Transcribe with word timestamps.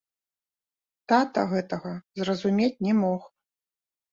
Тата 1.13 1.43
гэтага 1.53 1.91
зразумець 2.21 2.73
не 2.89 2.93
мог. 3.03 3.21